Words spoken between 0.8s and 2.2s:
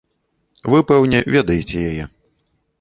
пэўне, ведаеце яе.